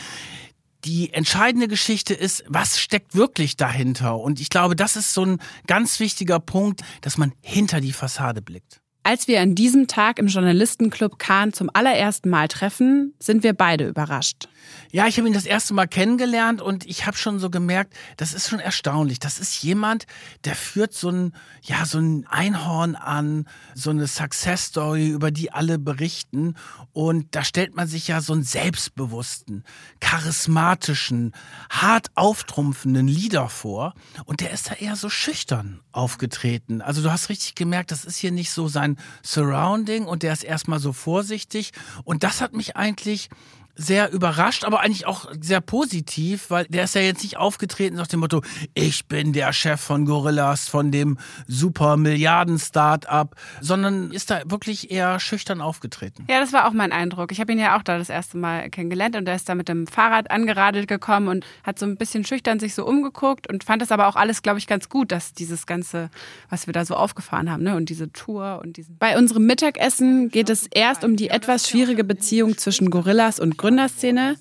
[0.83, 4.17] die entscheidende Geschichte ist, was steckt wirklich dahinter?
[4.17, 8.41] Und ich glaube, das ist so ein ganz wichtiger Punkt, dass man hinter die Fassade
[8.41, 8.80] blickt.
[9.03, 13.87] Als wir an diesem Tag im Journalistenclub Kahn zum allerersten Mal treffen, sind wir beide
[13.87, 14.47] überrascht.
[14.91, 18.33] Ja, ich habe ihn das erste Mal kennengelernt und ich habe schon so gemerkt, das
[18.33, 19.19] ist schon erstaunlich.
[19.19, 20.05] Das ist jemand,
[20.43, 25.51] der führt so ein, ja, so ein Einhorn an, so eine Success Story, über die
[25.53, 26.55] alle berichten.
[26.91, 29.63] Und da stellt man sich ja so einen selbstbewussten,
[30.01, 31.33] charismatischen,
[31.69, 33.93] hart auftrumpfenden Leader vor.
[34.25, 36.81] Und der ist da eher so schüchtern aufgetreten.
[36.81, 40.43] Also du hast richtig gemerkt, das ist hier nicht so sein Surrounding und der ist
[40.43, 41.71] erstmal so vorsichtig.
[42.03, 43.29] Und das hat mich eigentlich
[43.75, 48.07] sehr überrascht, aber eigentlich auch sehr positiv, weil der ist ja jetzt nicht aufgetreten nach
[48.07, 48.41] dem Motto,
[48.73, 55.19] ich bin der Chef von Gorillas, von dem super Milliarden-Start-up, sondern ist da wirklich eher
[55.19, 56.25] schüchtern aufgetreten.
[56.29, 57.31] Ja, das war auch mein Eindruck.
[57.31, 59.69] Ich habe ihn ja auch da das erste Mal kennengelernt und er ist da mit
[59.69, 63.81] dem Fahrrad angeradelt gekommen und hat so ein bisschen schüchtern sich so umgeguckt und fand
[63.81, 66.09] es aber auch alles, glaube ich, ganz gut, dass dieses Ganze,
[66.49, 68.97] was wir da so aufgefahren haben, ne, und diese Tour und diesen.
[68.97, 74.35] Bei unserem Mittagessen geht es erst um die etwas schwierige Beziehung zwischen Gorillas und Gründerszene,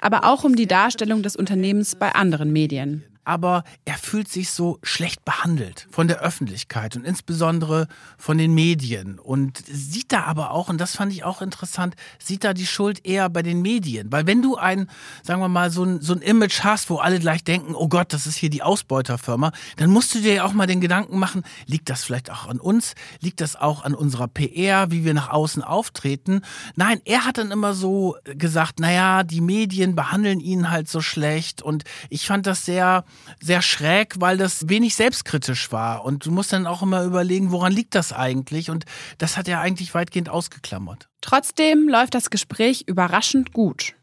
[0.00, 4.78] aber auch um die Darstellung des Unternehmens bei anderen Medien aber er fühlt sich so
[4.84, 10.68] schlecht behandelt von der Öffentlichkeit und insbesondere von den Medien und sieht da aber auch,
[10.68, 14.12] und das fand ich auch interessant, sieht da die Schuld eher bei den Medien.
[14.12, 14.88] Weil wenn du ein,
[15.24, 18.12] sagen wir mal, so ein, so ein Image hast, wo alle gleich denken, oh Gott,
[18.12, 21.42] das ist hier die Ausbeuterfirma, dann musst du dir ja auch mal den Gedanken machen,
[21.66, 22.94] liegt das vielleicht auch an uns?
[23.20, 26.42] Liegt das auch an unserer PR, wie wir nach außen auftreten?
[26.76, 31.60] Nein, er hat dann immer so gesagt, naja, die Medien behandeln ihn halt so schlecht
[31.60, 33.04] und ich fand das sehr,
[33.40, 36.04] sehr schräg, weil das wenig selbstkritisch war.
[36.04, 38.70] Und du musst dann auch immer überlegen, woran liegt das eigentlich?
[38.70, 38.84] Und
[39.18, 41.08] das hat er eigentlich weitgehend ausgeklammert.
[41.20, 43.94] Trotzdem läuft das Gespräch überraschend gut.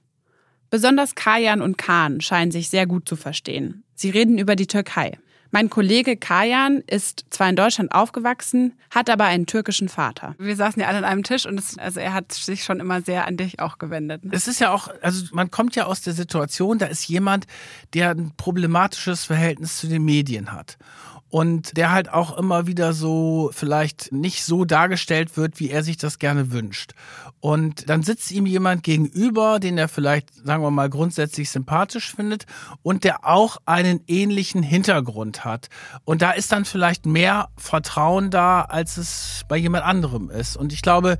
[0.69, 3.83] Besonders Kajan und Kahn scheinen sich sehr gut zu verstehen.
[3.95, 5.17] Sie reden über die Türkei.
[5.53, 10.33] Mein Kollege Kajan ist zwar in Deutschland aufgewachsen, hat aber einen türkischen Vater.
[10.39, 13.03] Wir saßen ja alle an einem Tisch und es, also er hat sich schon immer
[13.03, 14.23] sehr an dich auch gewendet.
[14.31, 17.45] Es ist ja auch, also man kommt ja aus der Situation, da ist jemand,
[17.93, 20.79] der ein problematisches Verhältnis zu den Medien hat
[21.33, 25.97] und der halt auch immer wieder so vielleicht nicht so dargestellt wird, wie er sich
[25.97, 26.91] das gerne wünscht.
[27.39, 32.45] Und dann sitzt ihm jemand gegenüber, den er vielleicht, sagen wir mal, grundsätzlich sympathisch findet
[32.83, 35.69] und der auch einen ähnlichen Hintergrund hat.
[36.05, 40.55] Und da ist dann vielleicht mehr Vertrauen da, als es bei jemand anderem ist.
[40.55, 41.17] Und ich glaube,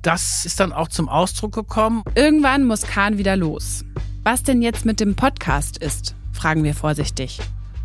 [0.00, 2.02] das ist dann auch zum Ausdruck gekommen.
[2.14, 3.84] Irgendwann muss Kahn wieder los.
[4.22, 7.42] Was denn jetzt mit dem Podcast ist, fragen wir vorsichtig.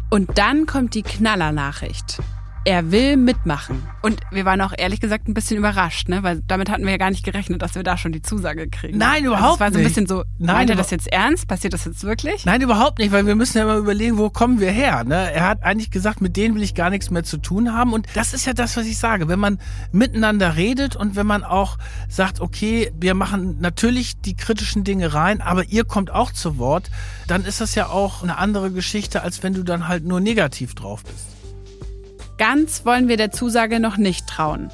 [0.10, 2.20] Und dann kommt die Knallernachricht.
[2.68, 3.84] Er will mitmachen.
[4.02, 6.24] Und wir waren auch ehrlich gesagt ein bisschen überrascht, ne?
[6.24, 8.98] weil damit hatten wir ja gar nicht gerechnet, dass wir da schon die Zusage kriegen.
[8.98, 9.62] Nein, überhaupt nicht.
[9.62, 11.48] Also es war so ein bisschen so, Nein, meint er das jetzt ernst?
[11.48, 12.44] Passiert das jetzt wirklich?
[12.44, 15.04] Nein, überhaupt nicht, weil wir müssen ja immer überlegen, wo kommen wir her.
[15.04, 15.32] Ne?
[15.32, 17.94] Er hat eigentlich gesagt, mit denen will ich gar nichts mehr zu tun haben.
[17.94, 19.28] Und das ist ja das, was ich sage.
[19.28, 19.60] Wenn man
[19.92, 21.78] miteinander redet und wenn man auch
[22.10, 26.90] sagt, okay, wir machen natürlich die kritischen Dinge rein, aber ihr kommt auch zu Wort,
[27.28, 30.74] dann ist das ja auch eine andere Geschichte, als wenn du dann halt nur negativ
[30.74, 31.35] drauf bist.
[32.38, 34.70] Ganz wollen wir der Zusage noch nicht trauen.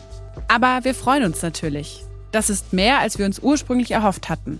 [0.48, 2.04] Aber wir freuen uns natürlich.
[2.32, 4.60] Das ist mehr, als wir uns ursprünglich erhofft hatten.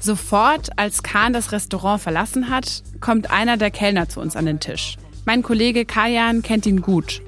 [0.00, 4.60] Sofort, als Kahn das Restaurant verlassen hat, kommt einer der Kellner zu uns an den
[4.60, 4.96] Tisch.
[5.24, 7.20] Mein Kollege Kajan kennt ihn gut.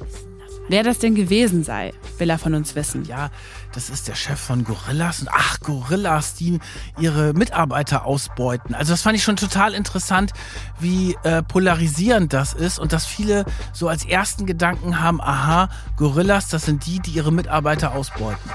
[0.71, 3.05] Wer das denn gewesen sei, will er von uns wissen.
[3.05, 3.33] Ja,
[3.75, 5.21] das ist der Chef von Gorillas.
[5.21, 6.61] Und ach, Gorillas, die
[6.97, 8.77] ihre Mitarbeiter ausbeuten.
[8.77, 10.31] Also das fand ich schon total interessant,
[10.79, 16.51] wie äh, polarisierend das ist und dass viele so als ersten Gedanken haben, aha, Gorillas,
[16.51, 18.49] das sind die, die ihre Mitarbeiter ausbeuten.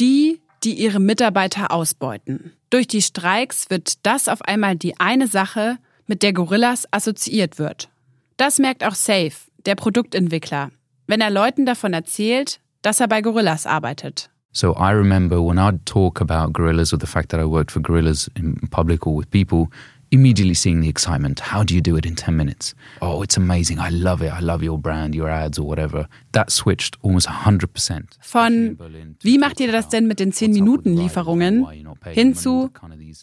[0.00, 2.54] Die, die ihre Mitarbeiter ausbeuten.
[2.70, 5.76] Durch die Streiks wird das auf einmal die eine Sache,
[6.06, 7.90] mit der Gorillas assoziiert wird.
[8.36, 9.32] Das merkt auch Safe,
[9.64, 10.70] der Produktentwickler,
[11.06, 14.28] wenn er Leuten davon erzählt, dass er bei Gorillas arbeitet.
[14.50, 17.80] So I remember when I'd talk about gorillas or the fact that I worked for
[17.80, 19.68] gorillas in public or with people,
[20.14, 21.52] immediately seeing the excitement.
[21.52, 22.74] How do you do it in 10 minutes?
[23.00, 23.78] Oh, it's amazing.
[23.78, 24.32] I love it.
[24.32, 26.08] I love your brand, your ads or whatever.
[26.32, 28.04] That switched almost 100%.
[28.20, 28.78] Von
[29.20, 31.66] wie macht ihr das denn mit den 10-Minuten-Lieferungen
[32.12, 32.70] hin zu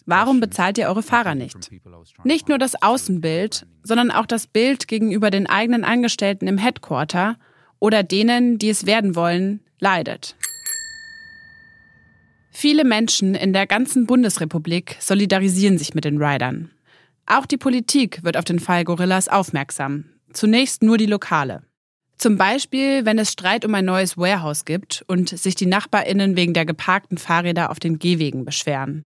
[0.06, 1.70] warum bezahlt ihr eure Fahrer nicht?
[2.24, 7.36] Nicht nur das Außenbild, sondern auch das Bild gegenüber den eigenen Angestellten im Headquarter
[7.78, 10.36] oder denen, die es werden wollen, leidet.
[12.54, 16.68] Viele Menschen in der ganzen Bundesrepublik solidarisieren sich mit den Riders.
[17.26, 20.04] Auch die Politik wird auf den Fall Gorillas aufmerksam.
[20.32, 21.62] Zunächst nur die Lokale.
[22.18, 26.54] Zum Beispiel, wenn es Streit um ein neues Warehouse gibt und sich die NachbarInnen wegen
[26.54, 29.02] der geparkten Fahrräder auf den Gehwegen beschweren.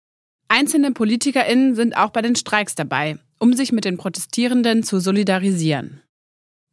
[0.47, 6.01] Einzelne PolitikerInnen sind auch bei den Streiks dabei, um sich mit den Protestierenden zu solidarisieren.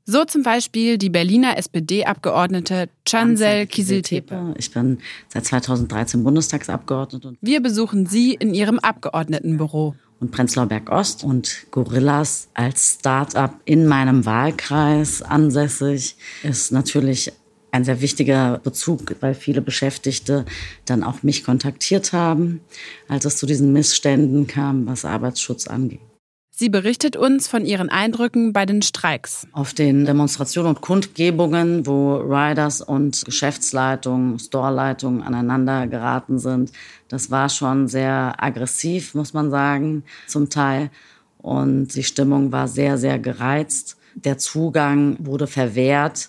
[0.05, 4.55] So zum Beispiel die Berliner SPD-Abgeordnete Chansel Kisiltepe.
[4.59, 7.37] Ich bin seit 2013 Bundestagsabgeordnete.
[7.41, 9.95] Wir besuchen sie in ihrem Abgeordnetenbüro.
[10.23, 17.33] Und Prenzlauer Berg Ost und Gorillas als Start-up in meinem Wahlkreis ansässig ist natürlich
[17.73, 20.45] ein sehr wichtiger Bezug, weil viele Beschäftigte
[20.85, 22.61] dann auch mich kontaktiert haben,
[23.09, 26.12] als es zu diesen Missständen kam, was Arbeitsschutz angeht.
[26.55, 29.47] Sie berichtet uns von ihren Eindrücken bei den Streiks.
[29.53, 36.71] Auf den Demonstrationen und Kundgebungen, wo Riders und Geschäftsleitungen, Storeleitungen aneinander geraten sind,
[37.09, 40.91] das war schon sehr aggressiv, muss man sagen, zum Teil.
[41.39, 43.97] Und die Stimmung war sehr, sehr gereizt.
[44.15, 46.29] Der Zugang wurde verwehrt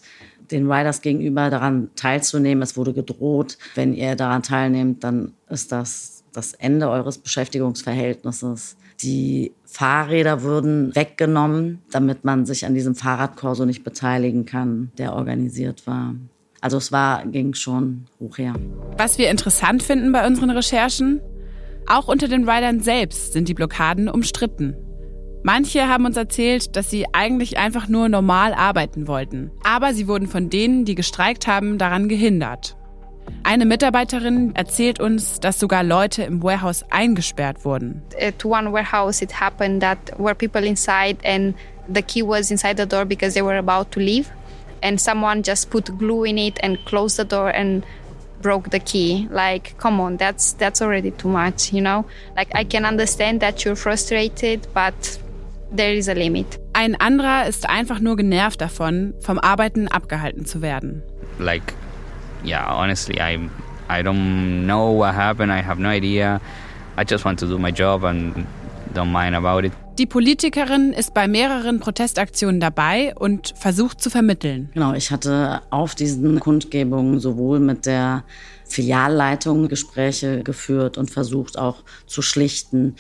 [0.51, 2.61] den Riders gegenüber daran teilzunehmen.
[2.61, 8.75] Es wurde gedroht, wenn ihr daran teilnehmt, dann ist das das Ende eures Beschäftigungsverhältnisses.
[9.01, 15.87] Die Fahrräder würden weggenommen, damit man sich an diesem Fahrradkorso nicht beteiligen kann, der organisiert
[15.87, 16.15] war.
[16.61, 18.53] Also es war, ging schon hoch her.
[18.97, 21.19] Was wir interessant finden bei unseren Recherchen,
[21.87, 24.75] auch unter den Riders selbst sind die Blockaden umstritten.
[25.43, 29.51] Manche haben uns erzählt, dass sie eigentlich einfach nur normal arbeiten wollten.
[29.65, 32.77] Aber sie wurden von denen, die gestreikt haben, daran gehindert.
[33.43, 38.01] Eine Mitarbeiterin erzählt uns, dass sogar Leute im Warehouse eingesperrt wurden.
[38.19, 41.53] At one warehouse it happened that were people inside and
[41.93, 44.31] the key was inside the door because they were about to leave.
[44.81, 47.85] And someone just put glue in it and closed the door and
[48.41, 49.27] broke the key.
[49.29, 52.05] Like come on that's that's already too much you know?
[52.35, 55.19] Like i can understand that you're frustrated but
[55.71, 56.59] there is a limit.
[56.73, 61.01] Ein anderer ist einfach nur genervt davon vom arbeiten abgehalten zu werden.
[61.39, 61.73] Like
[62.43, 63.49] yeah, honestly, I
[63.89, 65.51] I don't know what happened.
[65.51, 66.39] I have no idea.
[66.97, 68.45] I just want to do my job and
[68.93, 69.73] don't mind about it.
[69.99, 74.69] Die Politikerin ist bei mehreren Protestaktionen dabei und versucht zu vermitteln.
[74.73, 78.23] Genau, ich hatte auf diesen Kundgebungen sowohl mit der
[78.65, 82.95] Filialleitung Gespräche geführt und versucht auch zu schlichten.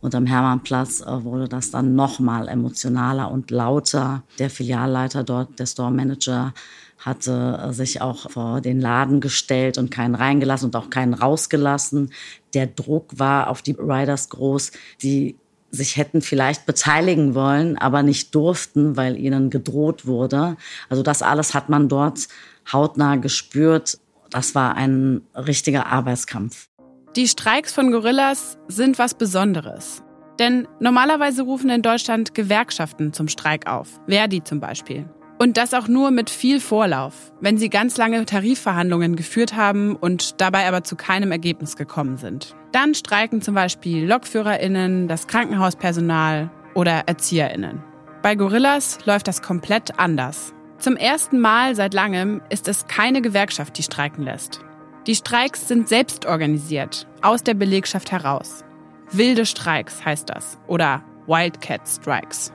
[0.00, 4.22] Und am Hermannplatz äh, wurde das dann nochmal emotionaler und lauter.
[4.38, 6.54] Der Filialleiter dort, der Store Manager,
[6.98, 12.12] hatte sich auch vor den Laden gestellt und keinen reingelassen und auch keinen rausgelassen.
[12.54, 15.36] Der Druck war auf die Riders groß, die
[15.70, 20.56] sich hätten vielleicht beteiligen wollen, aber nicht durften, weil ihnen gedroht wurde.
[20.88, 22.28] Also das alles hat man dort
[22.72, 23.98] hautnah gespürt.
[24.30, 26.68] Das war ein richtiger Arbeitskampf.
[27.16, 30.02] Die Streiks von Gorillas sind was Besonderes.
[30.38, 34.00] Denn normalerweise rufen in Deutschland Gewerkschaften zum Streik auf.
[34.06, 35.08] Verdi zum Beispiel.
[35.38, 40.40] Und das auch nur mit viel Vorlauf, wenn sie ganz lange Tarifverhandlungen geführt haben und
[40.40, 42.56] dabei aber zu keinem Ergebnis gekommen sind.
[42.72, 47.82] Dann streiken zum Beispiel LokführerInnen, das Krankenhauspersonal oder ErzieherInnen.
[48.22, 50.52] Bei Gorillas läuft das komplett anders.
[50.78, 54.60] Zum ersten Mal seit langem ist es keine Gewerkschaft, die streiken lässt.
[55.06, 58.64] Die Streiks sind selbst organisiert, aus der Belegschaft heraus.
[59.10, 62.52] Wilde Streiks heißt das oder Wildcat Strikes.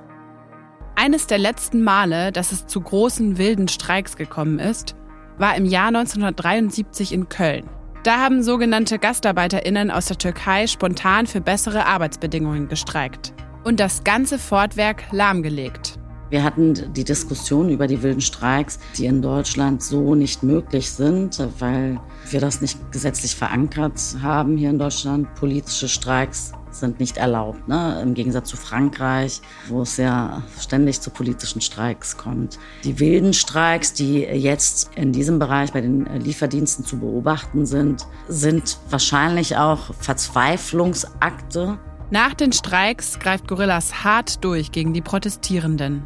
[0.95, 4.95] Eines der letzten Male, dass es zu großen wilden Streiks gekommen ist,
[5.37, 7.69] war im Jahr 1973 in Köln.
[8.03, 13.33] Da haben sogenannte Gastarbeiterinnen aus der Türkei spontan für bessere Arbeitsbedingungen gestreikt.
[13.63, 15.97] und das ganze Fortwerk lahmgelegt.
[16.29, 21.41] Wir hatten die Diskussion über die wilden Streiks, die in Deutschland so nicht möglich sind,
[21.59, 25.33] weil wir das nicht gesetzlich verankert haben hier in Deutschland.
[25.35, 27.99] Politische Streiks sind nicht erlaubt, ne?
[28.01, 32.59] im Gegensatz zu Frankreich, wo es ja ständig zu politischen Streiks kommt.
[32.83, 38.77] Die wilden Streiks, die jetzt in diesem Bereich bei den Lieferdiensten zu beobachten sind, sind
[38.89, 41.77] wahrscheinlich auch Verzweiflungsakte.
[42.09, 46.03] Nach den Streiks greift Gorillas hart durch gegen die Protestierenden.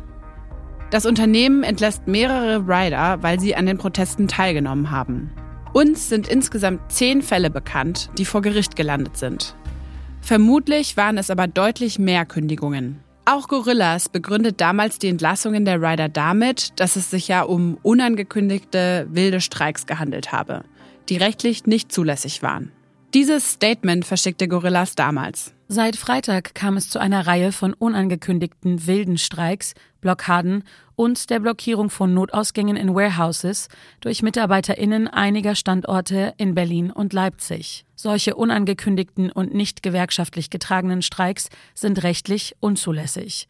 [0.90, 5.32] Das Unternehmen entlässt mehrere Rider, weil sie an den Protesten teilgenommen haben.
[5.74, 9.56] Uns sind insgesamt zehn Fälle bekannt, die vor Gericht gelandet sind.
[10.22, 13.00] Vermutlich waren es aber deutlich mehr Kündigungen.
[13.26, 19.08] Auch Gorillas begründet damals die Entlassungen der Rider damit, dass es sich ja um unangekündigte
[19.10, 20.64] wilde Streiks gehandelt habe,
[21.10, 22.72] die rechtlich nicht zulässig waren.
[23.14, 25.54] Dieses Statement verschickte Gorillas damals.
[25.70, 30.66] Seit Freitag kam es zu einer Reihe von unangekündigten wilden Streiks, Blockaden
[30.96, 33.70] und der Blockierung von Notausgängen in Warehouses
[34.02, 37.86] durch MitarbeiterInnen einiger Standorte in Berlin und Leipzig.
[37.96, 43.48] Solche unangekündigten und nicht gewerkschaftlich getragenen Streiks sind rechtlich unzulässig.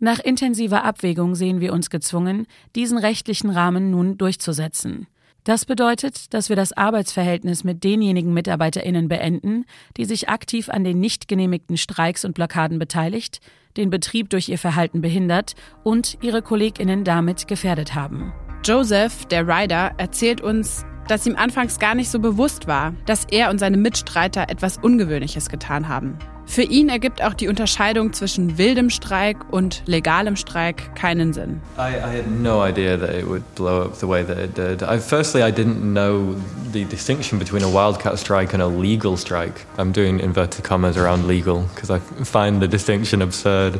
[0.00, 5.06] Nach intensiver Abwägung sehen wir uns gezwungen, diesen rechtlichen Rahmen nun durchzusetzen.
[5.48, 9.64] Das bedeutet, dass wir das Arbeitsverhältnis mit denjenigen MitarbeiterInnen beenden,
[9.96, 13.40] die sich aktiv an den nicht genehmigten Streiks und Blockaden beteiligt,
[13.78, 18.34] den Betrieb durch ihr Verhalten behindert und ihre KollegInnen damit gefährdet haben.
[18.62, 23.48] Joseph, der Rider, erzählt uns, dass ihm anfangs gar nicht so bewusst war, dass er
[23.48, 26.18] und seine Mitstreiter etwas Ungewöhnliches getan haben.
[26.48, 31.60] Für ihn ergibt auch die Unterscheidung zwischen wildem Streik und legalem Streik keinen Sinn.
[31.76, 34.82] I, I had no idea that it would blow up the way that it did.
[34.82, 36.34] I, firstly, I didn't know
[36.72, 39.66] the distinction between a wildcat strike and a legal strike.
[39.76, 43.78] I'm doing inverted commas around legal because I find the distinction absurd.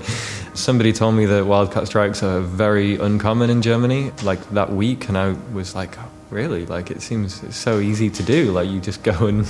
[0.53, 5.17] Somebody told me that wildcat strikes are very uncommon in Germany, like that week, and
[5.17, 5.97] I was like,
[6.29, 6.67] really?
[6.67, 8.53] Like it seems so easy to do.
[8.53, 9.47] Like you just go and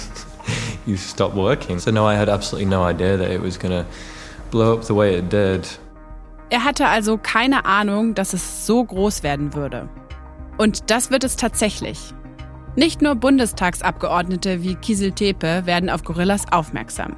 [0.88, 1.78] you stop working.
[1.78, 3.86] So no, I had absolutely no idea that it was going to
[4.50, 5.78] blow up the way it did.
[6.50, 9.88] Er hatte also keine Ahnung, dass es so groß werden würde.
[10.56, 12.14] Und das wird es tatsächlich.
[12.74, 17.16] Nicht nur Bundestagsabgeordnete wie Kiesel Tepe werden auf Gorillas aufmerksam.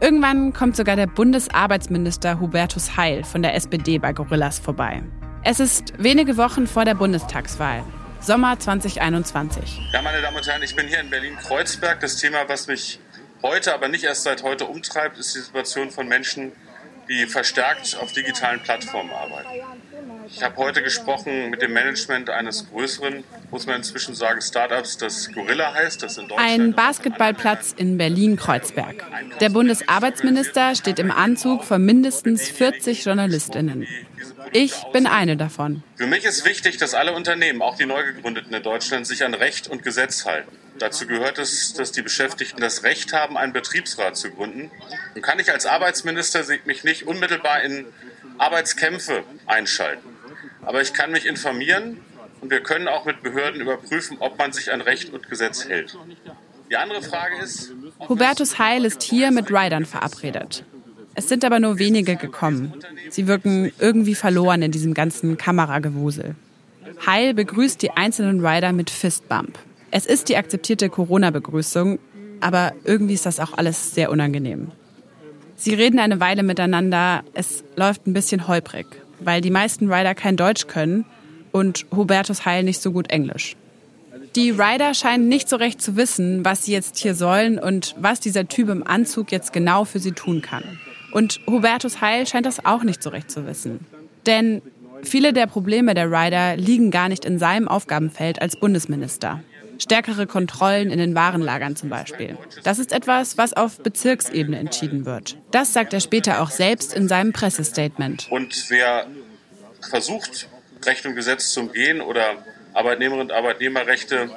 [0.00, 5.02] Irgendwann kommt sogar der Bundesarbeitsminister Hubertus Heil von der SPD bei Gorillas vorbei.
[5.44, 7.84] Es ist wenige Wochen vor der Bundestagswahl.
[8.20, 9.80] Sommer 2021.
[9.92, 12.00] Ja, meine Damen und Herren, ich bin hier in Berlin-Kreuzberg.
[12.00, 12.98] Das Thema, was mich
[13.44, 16.52] heute, aber nicht erst seit heute umtreibt, ist die Situation von Menschen,
[17.08, 19.48] die verstärkt auf digitalen Plattformen arbeiten.
[20.26, 25.30] Ich habe heute gesprochen mit dem Management eines größeren, muss man inzwischen sagen, Startups, das
[25.30, 26.50] Gorilla heißt, das in Deutschland.
[26.50, 29.04] Ein Basketballplatz in Berlin-Kreuzberg.
[29.40, 33.86] Der Bundesarbeitsminister steht im Anzug von mindestens 40 JournalistInnen.
[34.52, 35.82] Ich bin eine davon.
[35.96, 39.34] Für mich ist wichtig, dass alle Unternehmen, auch die neu gegründeten in Deutschland, sich an
[39.34, 40.56] Recht und Gesetz halten.
[40.78, 44.70] Dazu gehört es, dass die Beschäftigten das Recht haben, einen Betriebsrat zu gründen.
[45.14, 47.86] Und kann ich als Arbeitsminister mich nicht unmittelbar in
[48.38, 50.08] Arbeitskämpfe einschalten.
[50.62, 52.00] Aber ich kann mich informieren
[52.40, 55.96] und wir können auch mit Behörden überprüfen, ob man sich an Recht und Gesetz hält.
[56.70, 57.72] Die andere Frage ist.
[58.08, 60.64] Hubertus Heil ist hier mit Riders verabredet.
[61.14, 62.74] Es sind aber nur wenige gekommen.
[63.10, 66.34] Sie wirken irgendwie verloren in diesem ganzen Kameragewusel.
[67.06, 69.58] Heil begrüßt die einzelnen Rider mit Fistbump.
[69.96, 72.00] Es ist die akzeptierte Corona-Begrüßung,
[72.40, 74.72] aber irgendwie ist das auch alles sehr unangenehm.
[75.54, 78.86] Sie reden eine Weile miteinander, es läuft ein bisschen holprig,
[79.20, 81.04] weil die meisten Rider kein Deutsch können
[81.52, 83.54] und Hubertus Heil nicht so gut Englisch.
[84.34, 88.18] Die Rider scheinen nicht so recht zu wissen, was sie jetzt hier sollen und was
[88.18, 90.64] dieser Typ im Anzug jetzt genau für sie tun kann.
[91.12, 93.86] Und Hubertus Heil scheint das auch nicht so recht zu wissen.
[94.26, 94.60] Denn
[95.04, 99.40] viele der Probleme der Rider liegen gar nicht in seinem Aufgabenfeld als Bundesminister.
[99.78, 102.38] Stärkere Kontrollen in den Warenlagern zum Beispiel.
[102.62, 105.36] Das ist etwas, was auf Bezirksebene entschieden wird.
[105.50, 108.28] Das sagt er später auch selbst in seinem Pressestatement.
[108.30, 109.06] Und wer
[109.88, 110.48] versucht,
[110.84, 112.44] Recht und Gesetz zu umgehen oder
[112.74, 114.30] Arbeitnehmerinnen und Arbeitnehmerrechte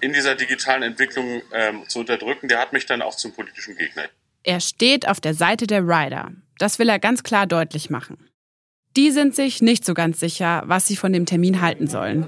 [0.00, 4.04] in dieser digitalen Entwicklung ähm, zu unterdrücken, der hat mich dann auch zum politischen Gegner.
[4.42, 6.32] Er steht auf der Seite der Rider.
[6.58, 8.25] Das will er ganz klar deutlich machen.
[8.96, 12.26] Die sind sich nicht so ganz sicher, was sie von dem Termin halten sollen.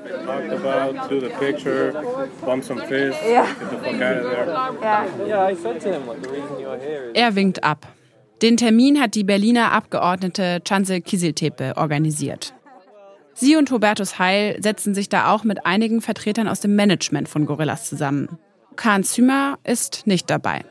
[7.15, 7.89] Er winkt ab.
[8.43, 12.55] Den Termin hat die Berliner Abgeordnete Chanze Kieseltepe organisiert.
[13.35, 17.47] Sie und Hubertus Heil setzen sich da auch mit einigen Vertretern aus dem Management von
[17.47, 18.39] Gorillas zusammen.
[18.77, 20.65] Kahn Zümer ist nicht dabei.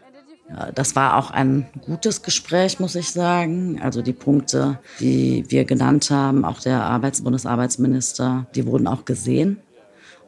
[0.75, 3.81] Das war auch ein gutes Gespräch, muss ich sagen.
[3.81, 9.59] Also die Punkte, die wir genannt haben, auch der Arbeits Bundesarbeitsminister, die wurden auch gesehen.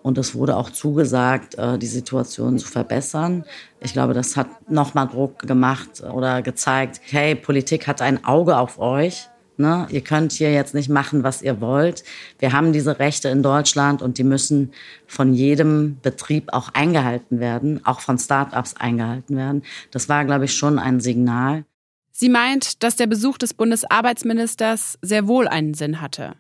[0.01, 3.43] Und es wurde auch zugesagt, äh, die Situation zu verbessern.
[3.81, 8.79] Ich glaube, das hat nochmal Druck gemacht oder gezeigt, hey, Politik hat ein Auge auf
[8.79, 9.27] euch.
[9.59, 9.87] Ne?
[9.91, 12.05] Ihr könnt hier jetzt nicht machen, was ihr wollt.
[12.39, 14.71] Wir haben diese Rechte in Deutschland und die müssen
[15.05, 19.63] von jedem Betrieb auch eingehalten werden, auch von Start-ups eingehalten werden.
[19.91, 21.65] Das war, glaube ich, schon ein Signal.
[22.13, 26.35] Sie meint, dass der Besuch des Bundesarbeitsministers sehr wohl einen Sinn hatte.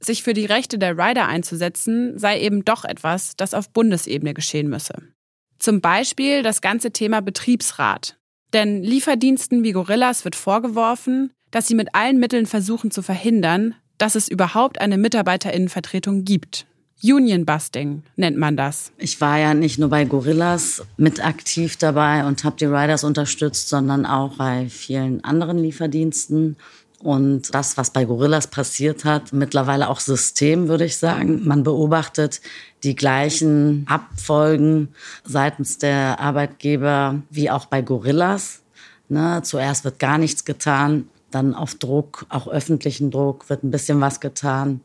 [0.00, 4.70] Sich für die Rechte der Rider einzusetzen, sei eben doch etwas, das auf Bundesebene geschehen
[4.70, 4.94] müsse.
[5.58, 8.16] Zum Beispiel das ganze Thema Betriebsrat.
[8.54, 14.14] Denn Lieferdiensten wie Gorillas wird vorgeworfen, dass sie mit allen Mitteln versuchen zu verhindern, dass
[14.14, 16.66] es überhaupt eine Mitarbeiterinnenvertretung gibt.
[17.02, 18.90] Union Busting nennt man das.
[18.96, 23.68] Ich war ja nicht nur bei Gorillas mit aktiv dabei und habe die Riders unterstützt,
[23.68, 26.56] sondern auch bei vielen anderen Lieferdiensten.
[27.02, 31.42] Und das, was bei Gorillas passiert hat, mittlerweile auch System, würde ich sagen.
[31.46, 32.40] Man beobachtet
[32.82, 34.88] die gleichen Abfolgen
[35.22, 38.62] seitens der Arbeitgeber wie auch bei Gorillas.
[39.08, 44.00] Ne, zuerst wird gar nichts getan, dann auf Druck, auch öffentlichen Druck, wird ein bisschen
[44.00, 44.80] was getan.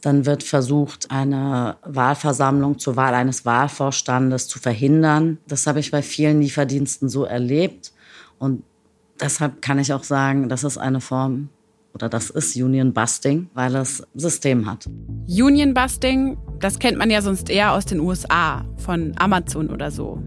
[0.00, 5.38] Dann wird versucht, eine Wahlversammlung zur Wahl eines Wahlvorstandes zu verhindern.
[5.46, 7.92] Das habe ich bei vielen Lieferdiensten so erlebt.
[8.38, 8.62] Und
[9.20, 11.48] deshalb kann ich auch sagen, das ist eine Form
[11.94, 14.86] oder das ist Union Busting, weil es System hat.
[15.28, 20.20] Union Busting, das kennt man ja sonst eher aus den USA, von Amazon oder so.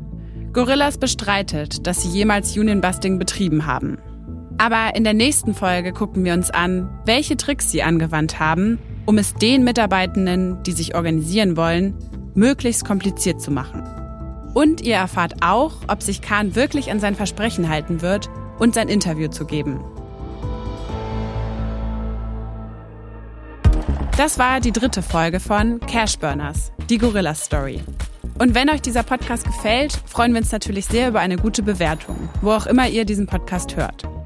[0.54, 3.98] Gorillas bestreitet, dass sie jemals Union Busting betrieben haben.
[4.58, 9.18] Aber in der nächsten Folge gucken wir uns an, welche Tricks sie angewandt haben, um
[9.18, 11.94] es den Mitarbeitenden, die sich organisieren wollen,
[12.34, 13.84] möglichst kompliziert zu machen.
[14.54, 18.90] Und ihr erfahrt auch, ob sich Kahn wirklich an sein Versprechen halten wird und sein
[18.90, 19.80] Interview zu geben.
[24.18, 27.84] Das war die dritte Folge von Cashburners, die Gorilla Story.
[28.40, 32.30] Und wenn euch dieser Podcast gefällt, freuen wir uns natürlich sehr über eine gute Bewertung,
[32.42, 34.17] wo auch immer ihr diesen Podcast hört.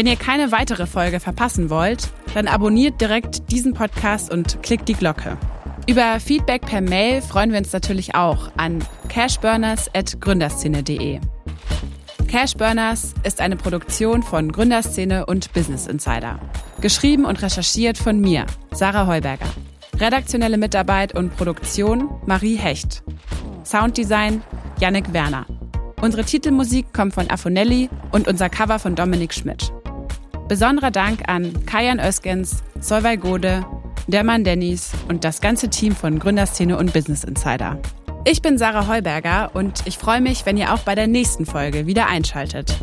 [0.00, 4.94] Wenn ihr keine weitere Folge verpassen wollt, dann abonniert direkt diesen Podcast und klickt die
[4.94, 5.36] Glocke.
[5.86, 11.20] Über Feedback per Mail freuen wir uns natürlich auch an cashburners.gründerszene.de.
[12.28, 16.40] Cashburners ist eine Produktion von Gründerszene und Business Insider.
[16.80, 19.50] Geschrieben und recherchiert von mir, Sarah Heuberger.
[19.98, 23.02] Redaktionelle Mitarbeit und Produktion Marie Hecht.
[23.64, 24.40] Sounddesign
[24.80, 25.44] Yannick Werner.
[26.00, 29.70] Unsere Titelmusik kommt von Afonelli und unser Cover von Dominik Schmidt.
[30.50, 33.64] Besonderer Dank an Kajan Öskens, Solvay Gode,
[34.08, 37.78] Derman Dennis und das ganze Team von Gründerszene und Business Insider.
[38.24, 41.86] Ich bin Sarah Heuberger und ich freue mich, wenn ihr auch bei der nächsten Folge
[41.86, 42.76] wieder einschaltet.